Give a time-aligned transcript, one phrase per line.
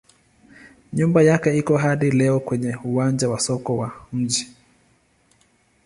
[0.93, 4.53] Nyumba yake iko hadi leo kwenye uwanja wa soko wa mji.